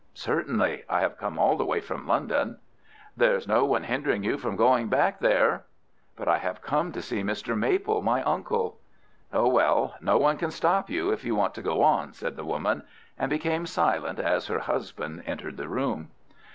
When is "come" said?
1.19-1.37, 6.63-6.91